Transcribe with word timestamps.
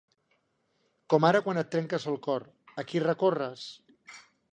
Com 1.13 1.27
ara 1.29 1.41
quan 1.47 1.59
et 1.63 1.69
trenques 1.75 2.07
el 2.13 2.17
cor. 2.29 2.45
A 2.83 2.87
qui 2.93 3.03
recorres? 3.05 3.67